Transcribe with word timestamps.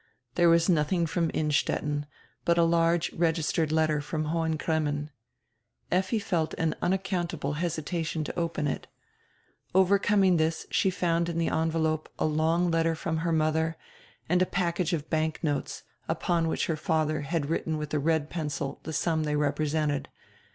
There 0.33 0.49
was 0.49 0.67
nothing 0.67 1.05
from 1.05 1.29
Innstet 1.31 1.81
ten, 1.81 2.07
but 2.43 2.57
a 2.57 2.63
large 2.63 3.13
registered 3.13 3.71
letter 3.71 4.01
from 4.01 4.25
Hohen 4.25 4.57
Cremmen. 4.57 5.11
Effi 5.91 6.17
felt 6.17 6.55
an 6.55 6.73
unaccountable 6.81 7.53
hesitation 7.61 8.23
to 8.23 8.35
open 8.35 8.65
it. 8.65 8.87
Overcom 9.75 10.25
ing 10.25 10.37
this 10.37 10.65
she 10.71 10.89
found 10.89 11.29
in 11.29 11.37
the 11.37 11.49
envelope 11.49 12.09
a 12.17 12.25
long 12.25 12.71
letter 12.71 12.95
from 12.95 13.17
her 13.17 13.31
mother 13.31 13.77
and 14.27 14.41
a 14.41 14.47
package 14.47 14.91
of 14.93 15.07
banknotes, 15.11 15.83
upon 16.09 16.47
which 16.47 16.65
her 16.65 16.75
father 16.75 17.21
had 17.21 17.51
written 17.51 17.77
with 17.77 17.93
a 17.93 17.99
red 17.99 18.31
pencil 18.31 18.79
the 18.81 18.93
sum 18.93 19.23
they 19.23 19.35
represented. 19.35 20.09